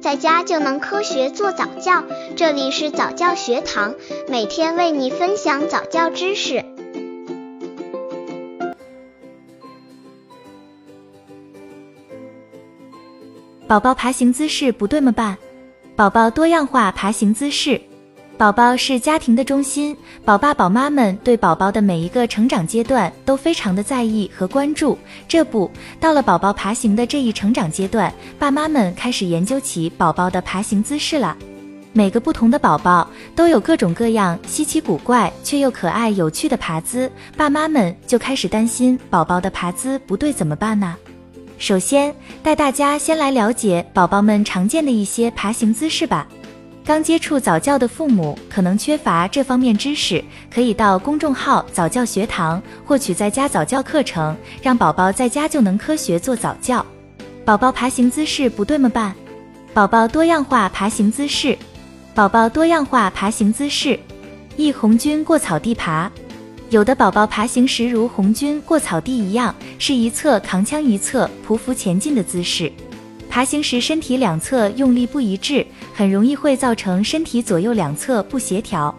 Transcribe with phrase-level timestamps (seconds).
[0.00, 2.02] 在家就能科学做早教。
[2.34, 3.94] 这里是早教学堂，
[4.28, 6.64] 每天为你分享早教知识。
[13.68, 15.36] 宝宝爬行姿势不对么办？
[15.94, 17.80] 宝宝多样化爬行姿势。
[18.40, 19.94] 宝宝是家庭的中心，
[20.24, 24.96] 宝爸宝妈们对宝宝的每一个成长阶段都非常的在意和关注。
[25.28, 25.70] 这不，
[26.00, 31.36] 到了宝宝爬行的这一成长阶段，爸妈们开始研究起宝宝的爬行姿势了。
[31.92, 40.96] 每个不同的宝宝都有各种各样稀奇古怪却又可爱有趣的爬姿，爸妈们就开始担心宝宝的爬姿不对怎么办呢？
[41.58, 46.26] 首先，带大家先来了解宝宝们常见的一些爬行姿势吧。
[46.90, 56.84] 刚接触早教的父母可能缺乏这方面知识，可以到公众号早教学堂获取在家早教课程，让宝宝在家就能科学做早教。
[57.44, 59.14] 宝宝爬行姿势不对么办？
[59.72, 61.56] 宝宝多样化爬行姿势。
[62.12, 63.96] 宝宝多样化爬行姿势，
[64.56, 66.10] 一红军过草地爬。
[66.70, 72.72] 有的宝宝爬行时如红军过草地一样，是一侧扛枪一侧匍匐前进的姿势。
[73.30, 75.64] 爬行时身体两侧用力不一致，
[75.94, 78.92] 很容易会造成身体左右两侧不协调。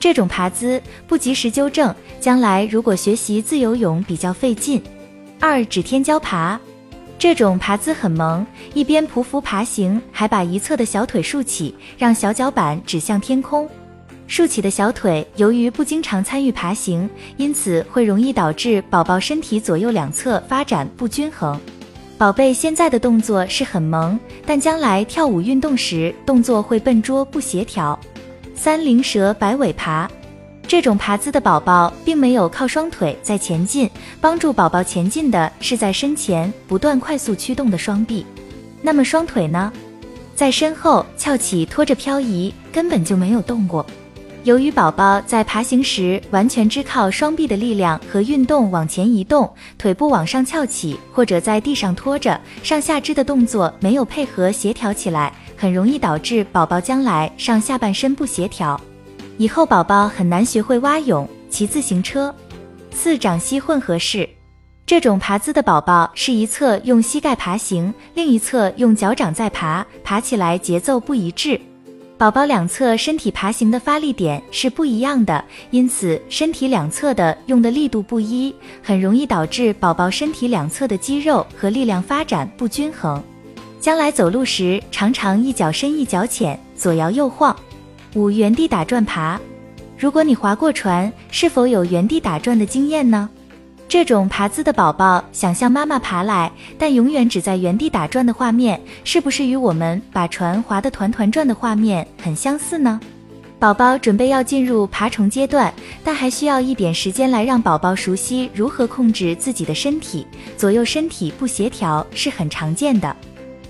[0.00, 4.82] 这种爬姿不及时纠正，将来如果学习自由泳比较费劲。
[5.38, 6.60] 二指天椒爬，
[7.20, 13.68] 这种爬姿很萌，一边匍匐爬行，还把一侧的小腿竖起，让小脚板指向天空。
[14.26, 21.58] 竖起的小腿由于不经常参与爬行，因此会容易导致宝宝身体左右两侧发展不均衡。
[22.18, 27.96] 宝贝现在的动作是很萌，但将来跳舞运动时动作会笨拙不协调。
[28.56, 30.10] 三灵蛇摆尾爬，
[30.66, 33.88] 这种爬姿的宝宝并没有靠双腿在前进，
[34.20, 38.26] 帮助宝宝前进的是在身前不断快速驱动的双臂。
[38.82, 39.72] 那么双腿呢？
[40.34, 43.86] 在身后翘起拖着漂移，根本就没有动过。
[44.48, 58.80] 由于宝宝在爬行时完全只靠双臂的力量和运动往前移动，腿部往上翘起或者在地上拖着，上下肢的动作没有配合协调起来，很容易导致宝宝将来上下半身不协调，
[59.36, 62.34] 以后宝宝很难学会蛙泳、骑自行车。
[62.90, 64.26] 四掌膝混合式，
[64.86, 71.60] 这种爬姿的宝宝是一侧用膝盖爬行，另一侧用脚掌在爬，爬起来节奏不一致。
[72.18, 78.52] 宝宝两侧身体爬行的发力点是不一样的，因此身体两侧的用的力度不一，
[78.82, 83.22] 很容易导致宝宝身体两侧的肌肉和力量发展不均衡，
[83.78, 87.54] 将来走路时常常一脚深一脚浅，左摇右晃。
[88.14, 89.38] 五原地打转爬，
[89.96, 93.30] 如果你划过船，是否有原地打转的经验呢？
[93.88, 103.00] 这种爬姿的宝宝想向妈妈爬来，但永远只在原地打转的画面，是不是与我们把船划得团团转的画面很相似呢？
[103.58, 105.72] 宝宝准备要进入爬虫阶段，
[106.04, 113.16] 但还需要一点时间来让宝宝熟悉如何控制自己的身体，左右身体不协调是很常见的。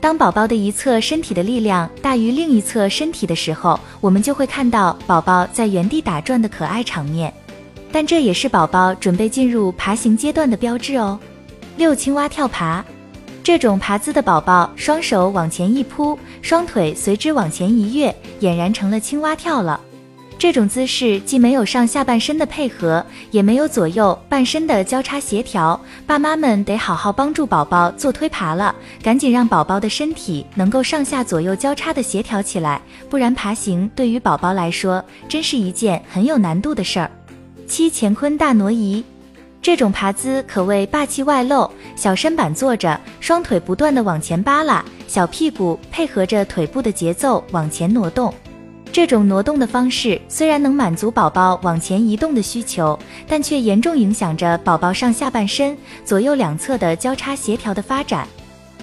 [0.00, 7.32] 当宝宝的一侧身体的力量大于另一侧身体的时候，我们就会看到宝宝在原地打转的可爱场面。
[7.94, 11.16] 但这也是宝宝准备进入爬行阶段的标志哦。
[11.76, 12.84] 六青蛙跳爬，
[13.40, 19.80] 这种爬姿的宝宝双手往前一扑，双腿随之往前一跃，俨然成了青蛙跳了。
[20.36, 28.74] 这种姿势既没有上下半身的配合，也没有左右半身的交叉协调，爸妈们得好好帮助宝宝做推爬了，
[29.04, 37.08] 赶紧让宝宝的身体能够上下左右交叉的协调起来，不然爬行对于宝宝来说真是一件很有难度的事儿。
[37.66, 39.02] 七乾坤大挪移，
[39.60, 41.70] 这种爬姿可谓霸气外露。
[41.96, 48.32] 小身板坐着，双腿不断的往前扒拉，小屁股配合着腿部的节奏往前挪动。
[48.92, 58.28] 这种挪动的方式虽然能满足宝宝往前移动的需求，但却严重影响着宝宝上下半身左右两侧的交叉协调的发展。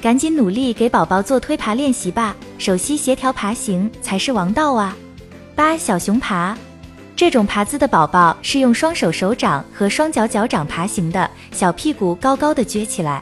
[0.00, 4.96] 赶紧努力给宝宝做推爬练习吧，手膝协调爬行才是王道啊！
[5.54, 6.56] 八小熊爬。
[7.18, 13.20] 这种爬姿的宝宝是用双手手掌和双脚脚掌爬行的，小屁股高高的撅起来。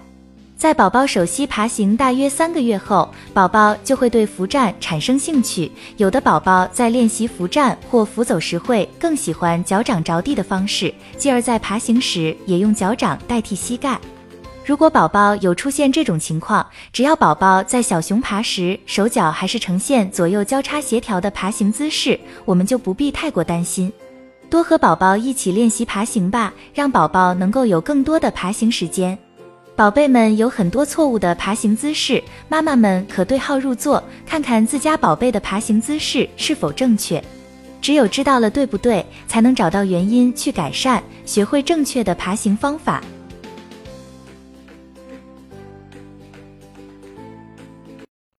[0.55, 5.73] 在宝宝手膝爬行大约三个月后，宝宝就会对扶站产生兴趣。
[5.97, 13.99] 有的宝宝在练习扶站或扶走时，会更喜欢脚掌着地的方式，继而在爬行时也用脚掌代替膝盖。
[14.67, 23.93] 如果宝宝有出现这种情况，只要宝宝在小熊爬时手脚还是呈现左右交叉协调的爬行姿势，我们就不必太过担心。
[24.51, 29.17] 多和宝宝一起练习爬行吧，让宝宝能够有更多的爬行时间。
[29.77, 37.23] 宝贝们有很多错误的爬行姿势，妈妈们可对号入座，看看自家宝贝的爬行姿势是否正确。
[37.81, 43.01] 只有知道了对不对，才能找到原因去改善，学会正确的爬行方法。